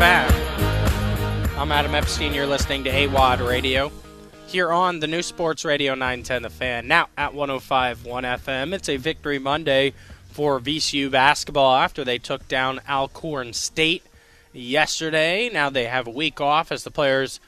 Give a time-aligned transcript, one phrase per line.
[0.00, 0.32] back.
[1.58, 2.32] I'm Adam Epstein.
[2.32, 3.92] You're listening to AWOD Radio
[4.46, 8.72] here on the new Sports Radio 910 The Fan, now at 105.1 FM.
[8.72, 9.92] It's a victory Monday
[10.30, 14.02] for VCU basketball after they took down Alcorn State
[14.54, 15.50] yesterday.
[15.52, 17.38] Now they have a week off as the players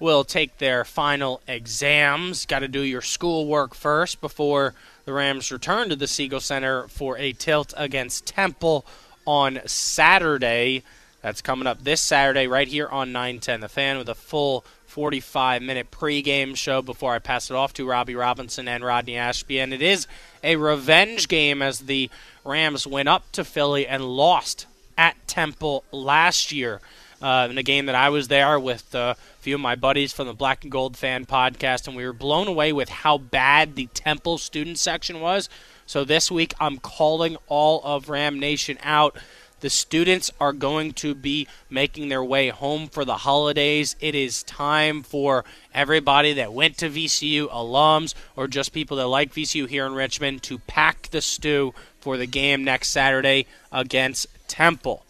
[0.00, 2.44] will take their final exams.
[2.44, 4.74] Got to do your schoolwork first before
[5.04, 8.84] the Rams return to the Siegel Center for a tilt against Temple
[9.24, 10.82] on Saturday.
[11.22, 15.62] That's coming up this Saturday right here on 910 The Fan with a full 45
[15.62, 19.60] minute pregame show before I pass it off to Robbie Robinson and Rodney Ashby.
[19.60, 20.06] And it is
[20.42, 22.10] a revenge game as the
[22.44, 26.80] Rams went up to Philly and lost at Temple last year.
[27.22, 30.26] Uh, in a game that I was there with a few of my buddies from
[30.26, 33.88] the Black and Gold Fan podcast, and we were blown away with how bad the
[33.92, 35.50] Temple student section was.
[35.84, 39.18] So this week, I'm calling all of Ram Nation out.
[39.60, 43.94] The students are going to be making their way home for the holidays.
[44.00, 49.34] It is time for everybody that went to VCU, alums, or just people that like
[49.34, 55.04] VCU here in Richmond, to pack the Stu for the game next Saturday against Temple.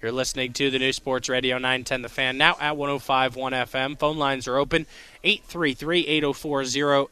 [0.00, 3.98] You're listening to the new Sports Radio 910 The Fan now at 105.1 FM.
[3.98, 4.86] Phone lines are open
[5.22, 6.64] 833 804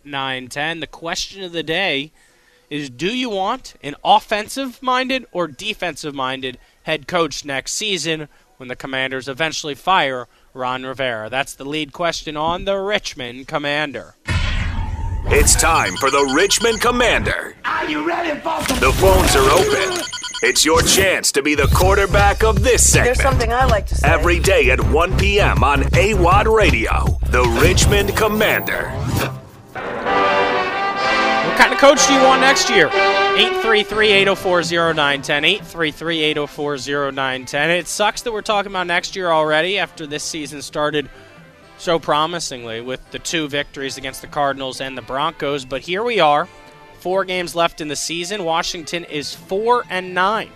[0.03, 0.81] 0910.
[0.81, 2.13] The question of the day
[2.71, 8.69] is do you want an offensive minded or defensive minded head coach next season when
[8.69, 11.29] the Commanders eventually fire Ron Rivera?
[11.31, 14.15] That's the lead question on the Richmond Commander.
[15.31, 17.57] It's time for the Richmond Commander.
[17.65, 18.69] Are you ready, folks?
[18.81, 20.03] The phones are open.
[20.41, 23.17] It's your chance to be the quarterback of this segment.
[23.17, 24.09] There's something I like to say.
[24.09, 25.65] Every day at 1 p.m.
[25.65, 28.93] on AWOD Radio, the Richmond Commander.
[31.59, 32.87] Kind of coach do you want next year?
[32.87, 35.59] 833-804-0910,
[36.37, 37.81] 833-804-0910.
[37.81, 41.11] It sucks that we're talking about next year already after this season started
[41.77, 46.21] so promisingly with the two victories against the Cardinals and the Broncos, but here we
[46.21, 46.47] are.
[47.01, 48.45] Four games left in the season.
[48.45, 50.49] Washington is 4 and 9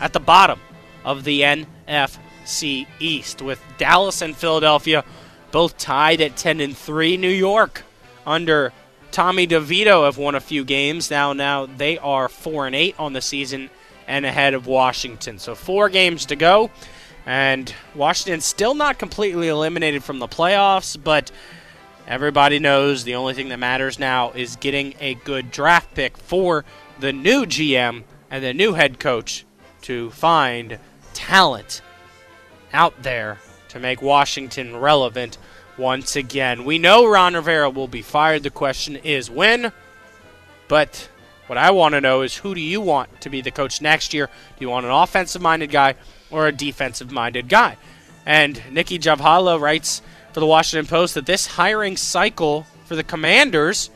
[0.00, 0.60] at the bottom
[1.02, 5.02] of the NFC East with Dallas and Philadelphia
[5.50, 7.16] both tied at 10 and 3.
[7.16, 7.84] New York
[8.26, 8.70] under
[9.12, 11.34] Tommy DeVito have won a few games now.
[11.34, 13.68] Now they are four and eight on the season
[14.08, 15.38] and ahead of Washington.
[15.38, 16.70] So four games to go,
[17.26, 21.30] and Washington still not completely eliminated from the playoffs, but
[22.06, 26.64] everybody knows the only thing that matters now is getting a good draft pick for
[26.98, 29.44] the new GM and the new head coach
[29.82, 30.78] to find
[31.12, 31.82] talent
[32.72, 35.36] out there to make Washington relevant
[35.76, 36.64] once again.
[36.64, 38.42] We know Ron Rivera will be fired.
[38.42, 39.72] The question is when.
[40.68, 41.08] But
[41.46, 44.14] what I want to know is who do you want to be the coach next
[44.14, 44.26] year?
[44.26, 45.96] Do you want an offensive minded guy
[46.30, 47.76] or a defensive minded guy?
[48.24, 53.90] And Nicki Jhabvala writes for the Washington Post that this hiring cycle for the Commanders,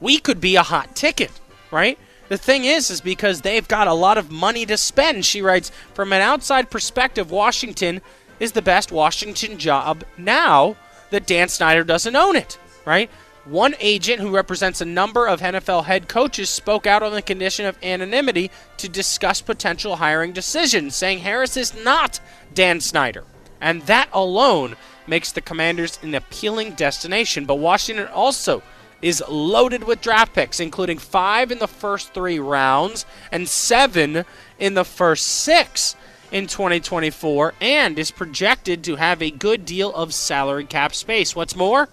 [0.00, 1.30] we could be a hot ticket,
[1.70, 1.98] right?
[2.28, 5.24] The thing is, is because they've got a lot of money to spend.
[5.24, 8.02] She writes, from an outside perspective, Washington
[8.38, 10.76] is the best Washington job now
[11.10, 13.10] that Dan Snyder doesn't own it, right?
[13.44, 17.64] One agent who represents a number of NFL head coaches spoke out on the condition
[17.64, 22.20] of anonymity to discuss potential hiring decisions, saying Harris is not
[22.52, 23.24] Dan Snyder.
[23.60, 24.76] And that alone
[25.06, 27.46] makes the Commanders an appealing destination.
[27.46, 28.62] But Washington also
[29.00, 34.24] is loaded with draft picks, including five in the first three rounds and seven
[34.58, 35.96] in the first six
[36.30, 41.34] in 2024 and is projected to have a good deal of salary cap space.
[41.34, 41.88] What's more,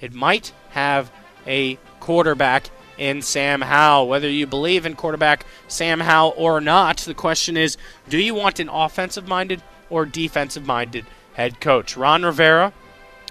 [0.00, 1.10] it might have
[1.46, 4.08] a quarterback in Sam Howell.
[4.08, 7.76] Whether you believe in quarterback Sam Howell or not, the question is
[8.08, 11.96] do you want an offensive minded or defensive minded head coach?
[11.96, 12.72] Ron Rivera,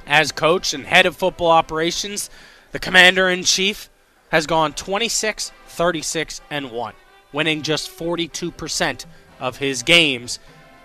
[0.06, 2.30] as coach and head of football operations,
[2.72, 3.90] the commander in chief,
[4.30, 6.94] has gone 26, 36, and 1,
[7.31, 9.06] winning just 42%
[9.40, 10.39] of his games.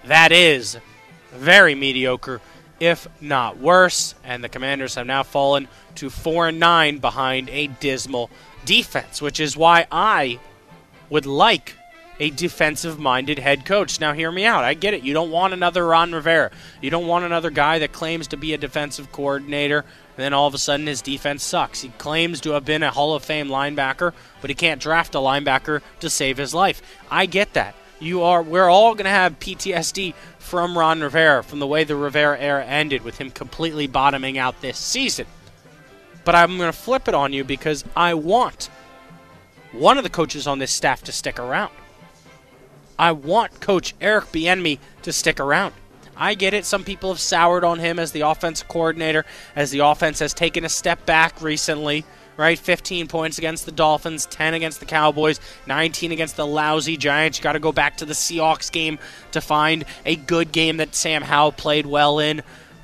[0.04, 0.78] That is
[1.32, 2.40] very mediocre,
[2.80, 4.14] if not worse.
[4.24, 8.30] And the Commanders have now fallen to four and nine behind a dismal
[8.64, 10.38] defense, which is why I
[11.10, 11.74] would like
[12.20, 13.98] a defensive minded head coach.
[13.98, 14.64] Now, hear me out.
[14.64, 15.02] I get it.
[15.02, 16.50] You don't want another Ron Rivera.
[16.80, 20.46] You don't want another guy that claims to be a defensive coordinator, and then all
[20.46, 21.80] of a sudden his defense sucks.
[21.80, 25.18] He claims to have been a Hall of Fame linebacker, but he can't draft a
[25.18, 26.80] linebacker to save his life.
[27.10, 27.74] I get that.
[28.02, 31.94] You are we're all going to have PTSD from Ron Rivera from the way the
[31.94, 35.26] Rivera era ended with him completely bottoming out this season.
[36.24, 38.70] But I'm going to flip it on you because I want
[39.70, 41.72] one of the coaches on this staff to stick around.
[42.98, 45.72] I want Coach Eric Bieniemy to stick around.
[46.16, 46.64] I get it.
[46.64, 49.24] Some people have soured on him as the offensive coordinator,
[49.54, 52.04] as the offense has taken a step back recently
[52.42, 52.58] right?
[52.58, 57.38] 15 points against the Dolphins, 10 against the Cowboys, 19 against the lousy Giants.
[57.38, 58.98] You got to go back to the Seahawks game
[59.30, 62.42] to find a good game that Sam Howell played well in.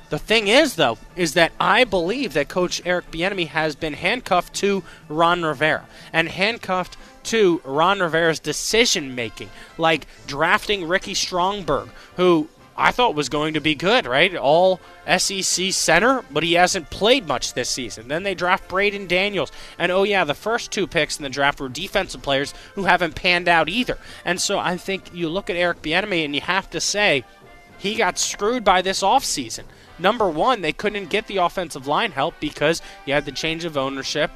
[0.09, 4.53] The thing is, though, is that I believe that Coach Eric Bieniemy has been handcuffed
[4.55, 12.47] to Ron Rivera and handcuffed to Ron Rivera's decision making, like drafting Ricky Stromberg, who
[12.79, 14.33] I thought was going to be good, right?
[14.37, 14.79] All
[15.17, 18.07] SEC center, but he hasn't played much this season.
[18.07, 19.51] Then they draft Braeden Daniels.
[19.77, 23.15] And oh, yeah, the first two picks in the draft were defensive players who haven't
[23.15, 23.97] panned out either.
[24.23, 27.25] And so I think you look at Eric Bieniemy and you have to say
[27.77, 29.65] he got screwed by this offseason.
[29.99, 33.75] Number one, they couldn't get the offensive line help because you had the change of
[33.75, 34.31] ownership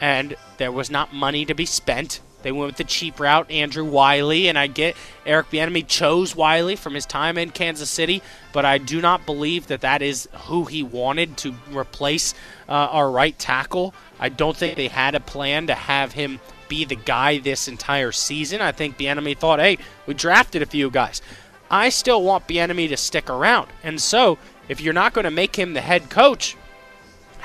[0.00, 2.20] and there was not money to be spent.
[2.46, 4.94] They went with the cheap route, Andrew Wylie, and I get
[5.26, 8.22] Eric Bieniemy chose Wiley from his time in Kansas City,
[8.52, 12.34] but I do not believe that that is who he wanted to replace
[12.68, 13.94] uh, our right tackle.
[14.20, 16.38] I don't think they had a plan to have him
[16.68, 18.60] be the guy this entire season.
[18.60, 21.22] I think Bieniemy thought, hey, we drafted a few guys.
[21.68, 24.38] I still want Bieniemy to stick around, and so
[24.68, 26.56] if you're not going to make him the head coach,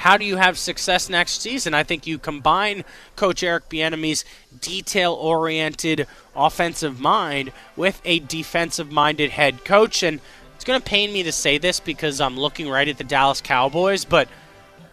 [0.02, 1.76] how do you have success next season?
[1.76, 2.84] I think you combine
[3.16, 4.26] Coach Eric Bieniemy's
[4.60, 10.20] detail-oriented offensive mind with a defensive-minded head coach, and
[10.56, 13.42] it's going to pain me to say this because I'm looking right at the Dallas
[13.42, 14.28] Cowboys, but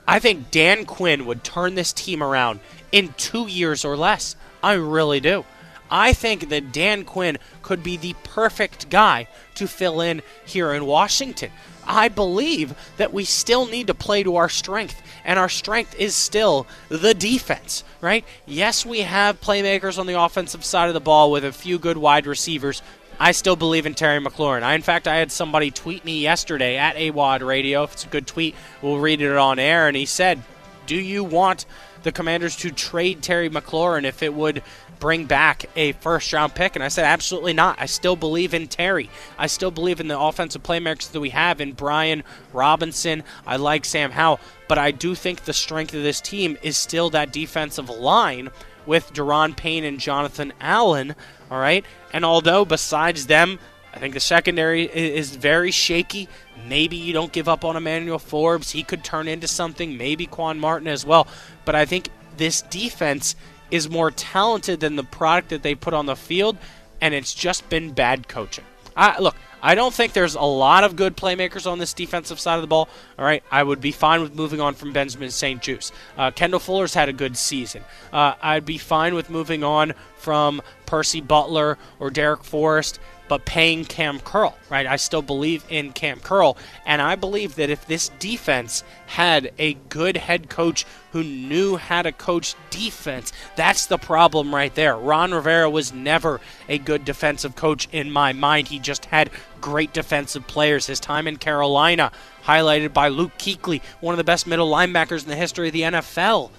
[0.07, 2.61] I think Dan Quinn would turn this team around
[2.93, 4.37] in two years or less.
[4.63, 5.47] I really do.
[5.91, 10.85] I think that Dan Quinn could be the perfect guy to fill in here in
[10.85, 11.51] Washington.
[11.88, 16.14] I believe that we still need to play to our strength, and our strength is
[16.14, 18.25] still the defense, right?
[18.46, 21.96] Yes, we have playmakers on the offensive side of the ball with a few good
[21.96, 22.82] wide receivers.
[23.19, 24.62] I still believe in Terry McLaurin.
[24.62, 27.82] I, in fact, I had somebody tweet me yesterday at AWOD Radio.
[27.82, 29.88] If it's a good tweet, we'll read it on air.
[29.88, 30.43] And he said,
[30.87, 31.67] Do you want
[32.05, 34.62] the commanders to trade Terry McLaurin if it would
[34.99, 36.75] bring back a first round pick?
[36.75, 37.81] And I said, absolutely not.
[37.81, 39.11] I still believe in Terry.
[39.39, 43.23] I still believe in the offensive playmakers that we have in Brian Robinson.
[43.47, 44.41] I like Sam Howell.
[44.69, 48.50] But I do think the strength of this team is still that defensive line
[48.87, 51.15] with Da'Ron Payne and Jonathan Allen.
[51.50, 51.85] All right.
[52.12, 53.59] And although besides them,
[53.95, 56.29] I think the secondary is very shaky.
[56.67, 58.71] Maybe you don't give up on Emmanuel Forbes.
[58.71, 59.97] He could turn into something.
[59.97, 61.27] Maybe Quan Martin as well.
[61.65, 63.35] But I think this defense
[63.70, 66.56] is more talented than the product that they put on the field,
[67.00, 68.65] and it's just been bad coaching.
[68.97, 72.56] I, look, I don't think there's a lot of good playmakers on this defensive side
[72.56, 72.88] of the ball.
[73.19, 75.93] All right, I would be fine with moving on from Benjamin St-Juste.
[76.17, 77.82] Uh, Kendall Fuller's had a good season.
[78.12, 83.85] Uh, I'd be fine with moving on from Percy Butler or Darrick Forrest but paying
[83.85, 84.87] Cam Curl, right?
[84.87, 89.75] I still believe in Cam Curl, and I believe that if this defense had a
[89.75, 94.97] good head coach who knew how to coach defense, that's the problem right there.
[94.97, 98.69] Ron Rivera was never a good defensive coach in my mind.
[98.69, 100.87] He just had great defensive players.
[100.87, 102.13] His time in Carolina,
[102.45, 105.83] highlighted by Luke Kuechly, one of the best middle linebackers in the history of the
[105.83, 106.51] NFL,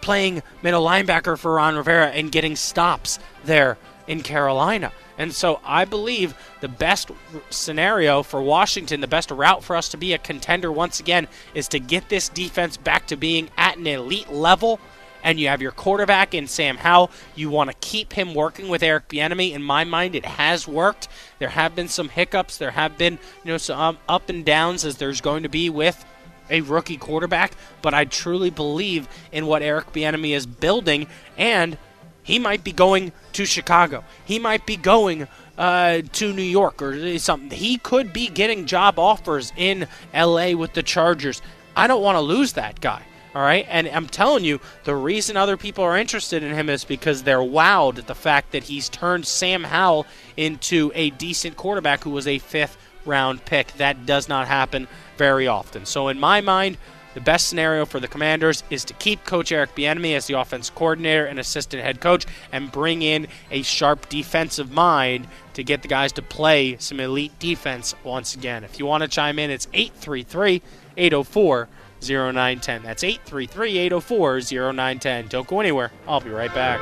[0.00, 4.92] playing middle linebacker for Ron Rivera and getting stops there in Carolina.
[5.18, 7.10] And so I believe the best
[7.50, 11.68] scenario for Washington, the best route for us to be a contender once again, is
[11.68, 14.80] to get this defense back to being at an elite level.
[15.24, 17.10] And you have your quarterback in Sam Howell.
[17.36, 19.52] You want to keep him working with Eric Bieniemy.
[19.52, 21.06] In my mind, it has worked.
[21.38, 22.58] There have been some hiccups.
[22.58, 25.70] There have been, you know, some um, up and downs as there's going to be
[25.70, 26.04] with
[26.50, 27.52] a rookie quarterback.
[27.82, 31.06] But I truly believe in what Eric Bieniemy is building,
[31.38, 31.78] and
[32.22, 34.04] he might be going to Chicago.
[34.24, 35.26] He might be going
[35.58, 37.50] uh, to New York or something.
[37.50, 41.42] He could be getting job offers in LA with the Chargers.
[41.76, 43.02] I don't want to lose that guy.
[43.34, 43.66] All right.
[43.68, 47.38] And I'm telling you, the reason other people are interested in him is because they're
[47.38, 52.26] wowed at the fact that he's turned Sam Howell into a decent quarterback who was
[52.26, 52.76] a fifth
[53.06, 53.72] round pick.
[53.78, 54.86] That does not happen
[55.16, 55.86] very often.
[55.86, 56.76] So, in my mind,
[57.14, 60.70] the best scenario for the Commanders is to keep Coach Eric Bieniemy as the offense
[60.70, 65.88] coordinator and assistant head coach, and bring in a sharp defensive mind to get the
[65.88, 68.64] guys to play some elite defense once again.
[68.64, 70.62] If you want to chime in, it's 833
[70.96, 71.68] 804
[72.02, 72.82] 0910.
[72.82, 75.28] That's 833 804 0910.
[75.28, 75.92] Don't go anywhere.
[76.08, 76.80] I'll be right back.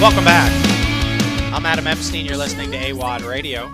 [0.00, 0.52] Welcome back.
[1.54, 2.26] I'm Adam Epstein.
[2.26, 3.72] You're listening to AWOD Radio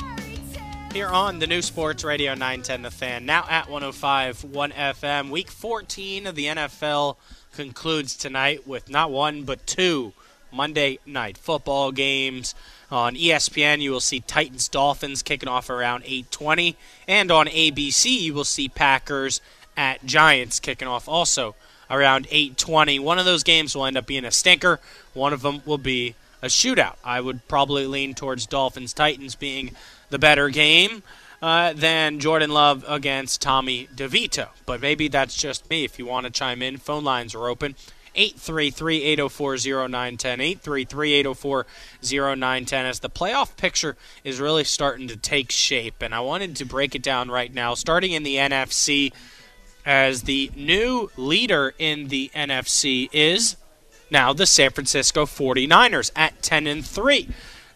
[0.93, 5.31] here on the new Sports Radio 910 The Fan, now at 105 1 FM.
[5.31, 7.17] Week 14 of the NFL
[7.55, 10.13] concludes tonight with not one but two
[10.53, 12.55] Monday night football games.
[12.91, 16.77] On ESPN, you will see Titans Dolphins kicking off around 8:20,
[17.09, 19.41] and on ABC, you will see Packers
[19.75, 21.55] at Giants kicking off also
[21.91, 22.99] around 8:20.
[22.99, 24.79] One of those games will end up being a stinker.
[25.15, 26.97] One of them will be a shootout.
[27.03, 29.75] I would probably lean towards Dolphins Titans being
[30.12, 31.02] the better game
[31.40, 34.49] uh, than Jordan Love against Tommy DeVito.
[34.66, 35.85] But maybe that's just me.
[35.85, 37.75] If you want to chime in, phone lines are open.
[38.14, 39.57] 833 804
[39.88, 40.40] 0910.
[40.40, 41.66] 833 804
[42.02, 42.87] 0910.
[42.87, 46.95] As the playoff picture is really starting to take shape, and I wanted to break
[46.95, 49.12] it down right now, starting in the NFC,
[49.87, 53.57] as the new leader in the NFC is
[54.11, 57.31] now the San Francisco 49ers at 10 and 3.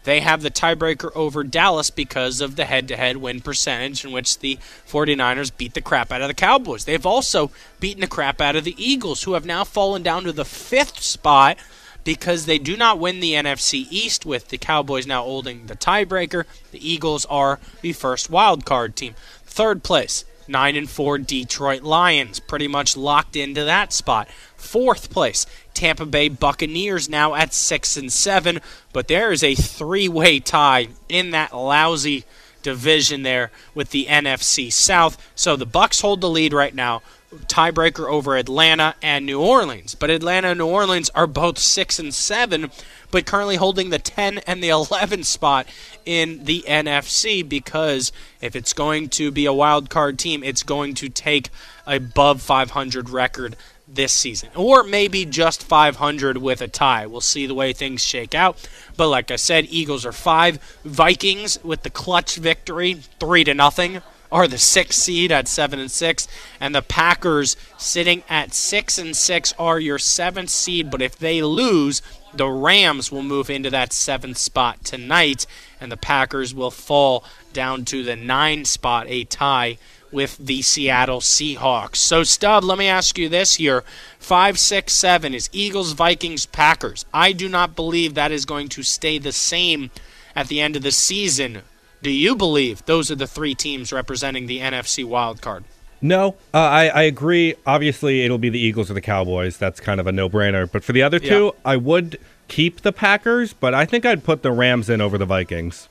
[0.07, 4.13] They have the tiebreaker over Dallas because of the head to head win percentage in
[4.13, 4.57] which the
[4.89, 6.85] 49ers beat the crap out of the Cowboys.
[6.85, 10.31] They've also beaten the crap out of the Eagles, who have now fallen down to
[10.31, 11.57] the fifth spot
[12.05, 16.45] because they do not win the NFC East with the Cowboys now holding the tiebreaker.
[16.71, 19.13] The Eagles are the first wild card team.
[19.43, 24.29] Third place, 9 and 4 Detroit Lions, pretty much locked into that spot.
[24.57, 28.59] Fourth place, Tampa Bay Buccaneers now at 6 and 7,
[28.91, 32.25] but there is a three-way tie in that lousy
[32.63, 35.17] division there with the NFC South.
[35.35, 37.01] So the Bucks hold the lead right now.
[37.33, 39.95] Tiebreaker over Atlanta and New Orleans.
[39.95, 42.71] But Atlanta and New Orleans are both 6 and 7,
[43.11, 45.67] but currently holding the 10 and the 11 spot
[46.05, 48.11] in the NFC because
[48.41, 51.49] if it's going to be a wild card team, it's going to take
[51.85, 53.55] above 500 record
[53.87, 57.07] this season, or maybe just 500 with a tie.
[57.07, 58.67] We'll see the way things shake out.
[58.97, 60.59] But like I said, Eagles are five.
[60.83, 64.01] Vikings with the clutch victory, three to nothing,
[64.31, 66.27] are the sixth seed at seven and six,
[66.59, 70.91] and the Packers sitting at six and six are your seventh seed.
[70.91, 72.01] But if they lose,
[72.33, 75.45] the Rams will move into that seventh spot tonight,
[75.79, 79.77] and the Packers will fall down to the nine spot, a tie
[80.11, 81.97] with the Seattle Seahawks.
[81.97, 83.83] So, Stub, let me ask you this here.
[84.19, 87.05] Five, six, seven is Eagles, Vikings, Packers.
[87.13, 89.91] I do not believe that is going to stay the same
[90.35, 91.61] at the end of the season.
[92.01, 95.63] Do you believe those are the three teams representing the NFC wildcard?
[95.99, 97.55] No, uh, I, I agree.
[97.65, 99.57] Obviously, it'll be the Eagles or the Cowboys.
[99.57, 100.71] That's kind of a no brainer.
[100.71, 101.61] But for the other two, yeah.
[101.65, 105.25] I would keep the Packers, but I think I'd put the Rams in over the
[105.25, 105.89] Vikings.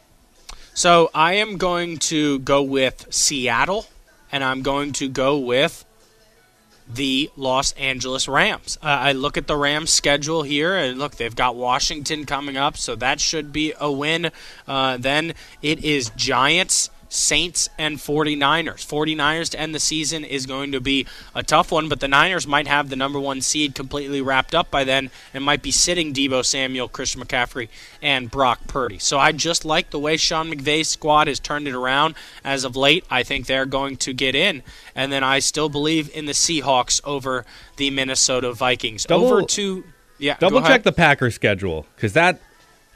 [0.75, 3.87] So I am going to go with Seattle
[4.33, 5.85] and I'm going to go with
[6.89, 8.79] the Los Angeles Rams.
[8.83, 12.77] Uh, I look at the Rams schedule here, and look, they've got Washington coming up,
[12.77, 14.31] so that should be a win.
[14.69, 18.87] Uh, then it is Giants Saints and 49ers.
[18.87, 22.47] 49ers to end the season is going to be a tough one, but the Niners
[22.47, 26.13] might have the number one seed completely wrapped up by then and might be sitting
[26.13, 27.69] Deebo Samuel, Christian McCaffrey,
[28.03, 28.99] and Brock Purdy.
[28.99, 32.77] So I just like the way Sean McVay's squad has turned it around as of
[32.77, 33.05] late.
[33.11, 34.63] I think they're going to get in.
[34.95, 37.45] And then I still believe in the Seahawks over
[37.77, 39.05] the Minnesota Vikings.
[39.05, 39.85] Double, over to
[40.19, 40.37] yeah.
[40.39, 42.41] Double check the Packers schedule because that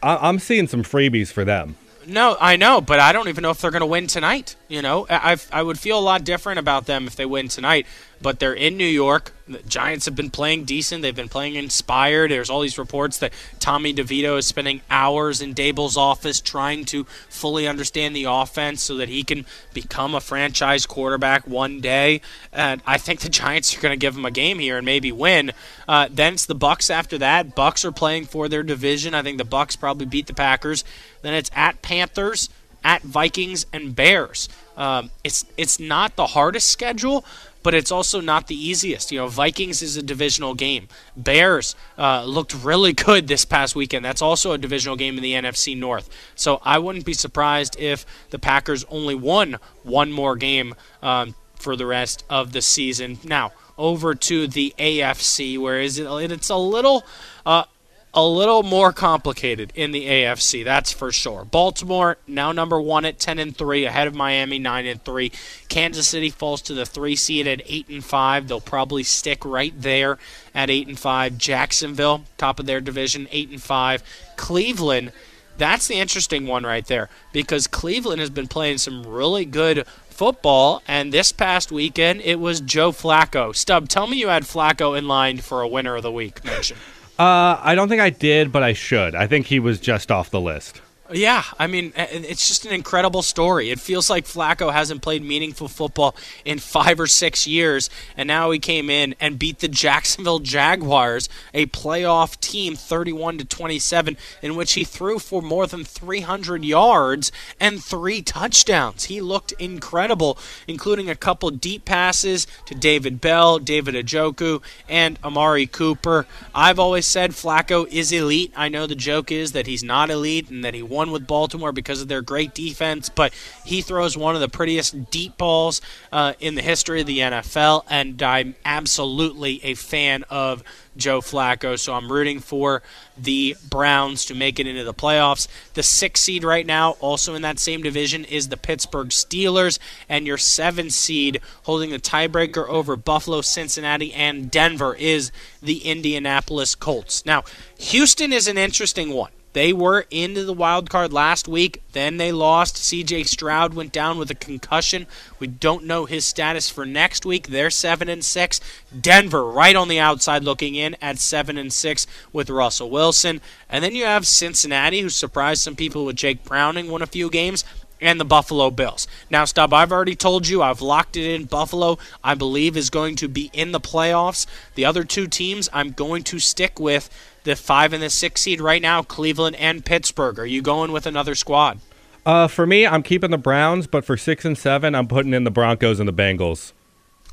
[0.03, 1.77] I, I'm seeing some freebies for them.
[2.11, 4.57] No, I know, but I don't even know if they're going to win tonight.
[4.69, 7.87] You know, I I would feel a lot different about them if they win tonight.
[8.23, 9.33] But they're in New York.
[9.49, 11.03] The Giants have been playing decent.
[11.03, 12.31] They've been playing inspired.
[12.31, 17.05] There's all these reports that Tommy DeVito is spending hours in Daboll's office trying to
[17.29, 22.21] fully understand the offense so that he can become a franchise quarterback one day.
[22.53, 25.11] And I think the Giants are going to give him a game here and maybe
[25.11, 25.53] win.
[25.89, 27.55] Uh, then it's the Bucks after that.
[27.55, 29.15] Bucks are playing for their division.
[29.15, 30.85] I think the Bucks probably beat the Packers.
[31.23, 32.51] Then it's at Panthers,
[32.85, 34.49] at Vikings, and Bears.
[34.77, 37.25] Um, it's it's not the hardest schedule,
[37.63, 39.13] but it's also not the easiest.
[39.13, 40.89] You know, Vikings is a divisional game.
[41.17, 44.05] Bears uh, looked really good this past weekend.
[44.05, 46.09] That's also a divisional game in the NFC North.
[46.35, 51.77] So I wouldn't be surprised if the Packers only won one more game um, for
[51.77, 53.19] the rest of the season.
[53.25, 56.07] Now over to the AFC, where is it?
[56.07, 57.05] It's a little.
[57.47, 57.65] Uh,
[58.13, 61.45] a little more complicated in the AFC, that's for sure.
[61.45, 65.31] Baltimore now number 1 at 10 and 3 ahead of Miami 9 and 3.
[65.69, 68.49] Kansas City falls to the 3 seed at 8 and 5.
[68.49, 70.19] They'll probably stick right there
[70.55, 71.39] at 8 and 5.
[71.39, 74.03] Jacksonville top of their division 8 and 5.
[74.37, 75.13] Cleveland
[75.59, 80.83] that's the interesting one right there because Cleveland has been playing some really good football,
[80.89, 83.55] and this past weekend it was Joe Flacco.
[83.55, 86.79] Stub, tell me you had Flacco in line for a winner of the week mention.
[87.21, 89.15] Uh, I don't think I did, but I should.
[89.15, 90.81] I think he was just off the list.
[91.13, 93.71] Yeah, I mean, it's just an incredible story.
[93.71, 96.15] It feels like Flacco hasn't played meaningful football
[96.45, 101.29] in five or six years, and now he came in and beat the Jacksonville Jaguars,
[101.53, 107.33] a playoff team, 31 to 27, in which he threw for more than 300 yards
[107.59, 109.07] and three touchdowns.
[109.07, 110.39] He looked incredible,
[110.69, 116.27] including a couple deep passes to David Bell, David Njoku, and Amari Cooper.
[116.55, 118.53] I've always said Flacco is elite.
[118.55, 121.27] I know the joke is that he's not elite and that he won won with
[121.27, 123.33] Baltimore because of their great defense, but
[123.65, 125.81] he throws one of the prettiest deep balls
[126.13, 130.63] uh, in the history of the NFL, and I'm absolutely a fan of
[130.99, 131.79] Joe Flacco.
[131.79, 132.83] So I'm rooting for
[133.17, 135.49] the Browns to make it into the playoffs.
[135.73, 140.27] The six seed right now, also in that same division, is the Pittsburgh Steelers, and
[140.27, 147.25] your seven seed holding the tiebreaker over Buffalo, Cincinnati, and Denver is the Indianapolis Colts.
[147.25, 147.45] Now,
[147.79, 149.31] Houston is an interesting one.
[149.53, 151.83] They were into the wild card last week.
[151.93, 152.77] Then they lost.
[152.77, 155.07] CJ Stroud went down with a concussion.
[155.39, 157.49] We don't know his status for next week.
[157.49, 158.61] They're 7 and 6.
[159.01, 163.41] Denver right on the outside looking in at 7 and 6 with Russell Wilson.
[163.69, 167.29] And then you have Cincinnati who surprised some people with Jake Browning won a few
[167.29, 167.65] games
[168.01, 169.07] and the Buffalo Bills.
[169.29, 171.45] Now, Stub, I've already told you I've locked it in.
[171.45, 174.47] Buffalo, I believe, is going to be in the playoffs.
[174.75, 177.11] The other two teams I'm going to stick with
[177.45, 180.39] the five and the six seed right now, Cleveland and Pittsburgh.
[180.39, 181.81] Are you going with another squad?
[182.27, 185.45] Uh, for me, I'm keeping the Browns, but for six and seven, I'm putting in
[185.45, 186.73] the Broncos and the Bengals.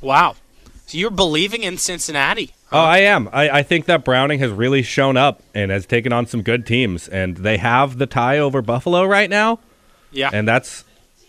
[0.00, 0.36] Wow.
[0.86, 2.54] So you're believing in Cincinnati.
[2.70, 2.78] Huh?
[2.78, 3.28] Oh, I am.
[3.32, 6.66] I, I think that Browning has really shown up and has taken on some good
[6.66, 9.58] teams, and they have the tie over Buffalo right now.
[10.10, 10.30] Yeah.
[10.32, 10.84] And that's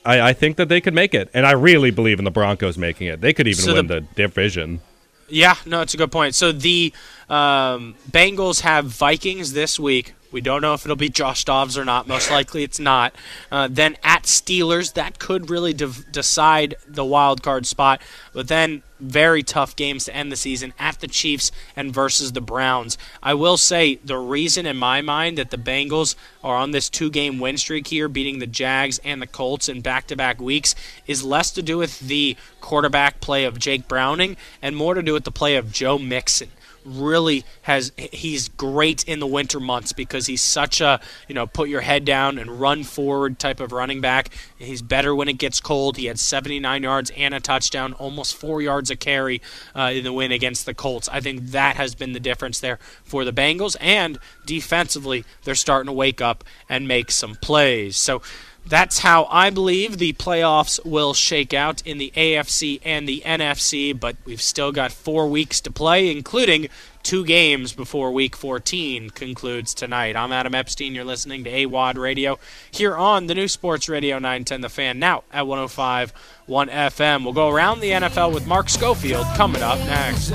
[0.06, 1.30] I, I think that they could make it.
[1.34, 3.22] And I really believe in the Broncos making it.
[3.22, 4.82] They could even so win the, the division.
[5.30, 6.36] Yeah, no, it's a good point.
[6.36, 6.94] So the
[7.30, 10.14] um, Bengals have Vikings this week.
[10.32, 12.08] We don't know if it'll be Josh Dobbs or not.
[12.08, 13.16] Most likely it's not.
[13.52, 18.02] Uh, then at Steelers, that could really de- decide the wild card spot.
[18.34, 22.42] But then very tough games to end the season at the Chiefs and versus the
[22.42, 22.98] Browns.
[23.24, 27.10] I will say the reason in my mind that the Bengals are on this two
[27.10, 30.76] game win streak here, beating the Jags and the Colts in back to back weeks,
[31.08, 35.13] is less to do with the quarterback play of Jake Browning and more to do
[35.13, 36.50] with the play of Joe Mixon
[36.89, 41.69] really has he's great in the winter months because he's such a you know put
[41.69, 44.30] your head down and run forward type of running back.
[44.58, 45.97] He's better when it gets cold.
[45.97, 49.41] He had 79 yards and a touchdown, almost four yards a carry
[49.75, 51.08] uh, in the win against the Colts.
[51.10, 55.88] I think that has been the difference there for the Bengals and defensively they're starting
[55.88, 57.97] to wake up and make some plays.
[57.97, 58.21] So
[58.69, 63.99] that's how I believe the playoffs will shake out in the AFC and the NFC,
[63.99, 66.69] but we've still got four weeks to play, including
[67.01, 70.15] two games before week 14 concludes tonight.
[70.15, 70.93] I'm Adam Epstein.
[70.93, 72.38] You're listening to AWOD Radio
[72.69, 76.13] here on the new Sports Radio 910 The Fan, now at 105
[76.45, 77.23] 1 FM.
[77.23, 80.32] We'll go around the NFL with Mark Schofield coming up next.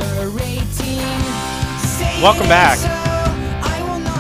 [2.21, 3.04] Welcome back.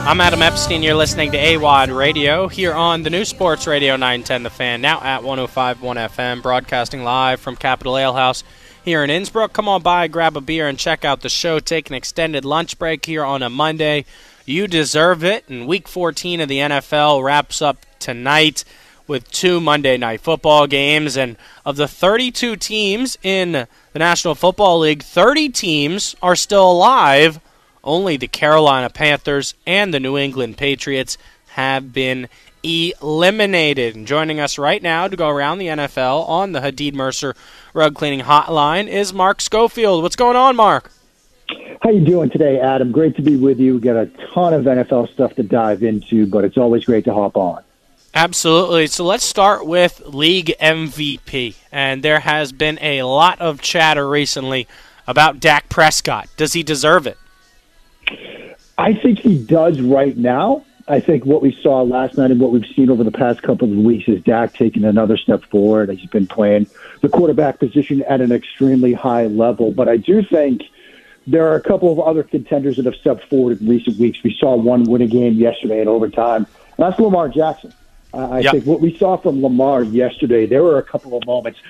[0.07, 0.83] I'm Adam Epstein.
[0.83, 5.01] You're listening to AWOD Radio here on the new Sports Radio 910 The Fan, now
[5.01, 8.45] at 105.1 FM, broadcasting live from Capital Ale House
[8.85, 9.55] here in Innsbrook.
[9.55, 11.59] Come on by, grab a beer, and check out the show.
[11.59, 14.05] Take an extended lunch break here on a Monday.
[14.45, 15.49] You deserve it.
[15.49, 18.62] And Week 14 of the NFL wraps up tonight
[19.07, 21.17] with two Monday night football games.
[21.17, 27.40] And of the 32 teams in the National Football League, 30 teams are still alive
[27.85, 31.16] only the Carolina Panthers and the New England Patriots
[31.49, 32.29] have been
[32.64, 33.94] eliminated.
[33.94, 37.37] And joining us right now to go around the NFL on the Hadid Mercer
[37.73, 40.03] Rug Cleaning Hotline is Mark Schofield.
[40.03, 40.90] What's going on, Mark?
[41.83, 42.90] How you doing today, Adam?
[42.90, 43.75] Great to be with you.
[43.75, 47.12] We got a ton of NFL stuff to dive into, but it's always great to
[47.12, 47.62] hop on.
[48.14, 48.87] Absolutely.
[48.87, 51.57] So let's start with league MVP.
[51.70, 54.66] And there has been a lot of chatter recently
[55.07, 56.29] about Dak Prescott.
[56.37, 57.18] Does he deserve it?
[58.77, 60.65] I think he does right now.
[60.87, 63.71] I think what we saw last night and what we've seen over the past couple
[63.71, 65.91] of weeks is Dak taking another step forward.
[65.91, 66.67] He's been playing
[67.01, 69.73] the quarterback position at an extremely high level.
[69.73, 70.63] But I do think
[71.27, 74.23] there are a couple of other contenders that have stepped forward in recent weeks.
[74.23, 76.47] We saw one win a game yesterday in overtime.
[76.77, 77.73] That's Lamar Jackson.
[78.13, 78.53] Uh, I yep.
[78.53, 81.61] think what we saw from Lamar yesterday, there were a couple of moments.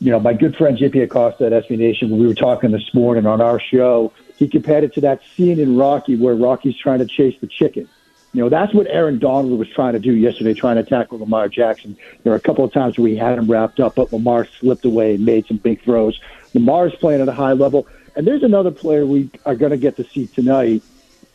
[0.00, 2.92] You know, my good friend JP Acosta at SB Nation, when we were talking this
[2.92, 7.00] morning on our show, he compared it to that scene in Rocky where Rocky's trying
[7.00, 7.86] to chase the chicken.
[8.32, 11.46] You know, that's what Aaron Donald was trying to do yesterday, trying to tackle Lamar
[11.48, 11.94] Jackson.
[12.22, 14.86] There were a couple of times where he had him wrapped up, but Lamar slipped
[14.86, 16.18] away and made some big throws.
[16.54, 17.86] Lamar's playing at a high level.
[18.16, 20.82] And there's another player we are going to get to see tonight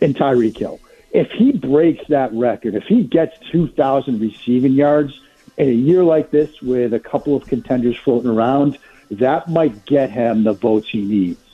[0.02, 0.80] in Tyreek Hill.
[1.12, 5.22] if he breaks that record, if he gets 2,000 receiving yards
[5.58, 8.80] in a year like this with a couple of contenders floating around,
[9.12, 11.45] that might get him the votes he needs.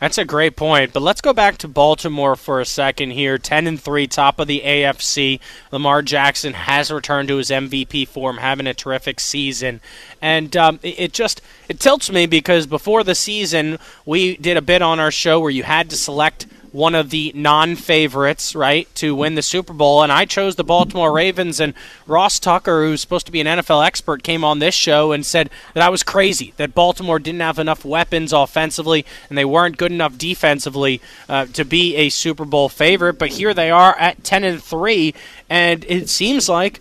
[0.00, 0.94] That's a great point.
[0.94, 3.36] But let's go back to Baltimore for a second here.
[3.36, 5.40] 10 and 3, top of the AFC.
[5.70, 9.80] Lamar Jackson has returned to his MVP form, having a terrific season.
[10.22, 14.80] And um, it, just it tilts me because before the season, we did a bit
[14.80, 19.14] on our show where you had to select one of the non favorites, right, to
[19.14, 20.02] win the Super Bowl.
[20.02, 21.60] And I chose the Baltimore Ravens.
[21.60, 21.74] And
[22.06, 25.50] Ross Tucker, who's supposed to be an NFL expert, came on this show and said
[25.74, 29.92] that I was crazy, that Baltimore didn't have enough weapons offensively and they weren't good
[29.92, 33.18] enough defensively uh, to be a Super Bowl favorite.
[33.18, 35.14] But here they are at 10 and 3.
[35.48, 36.80] And it seems like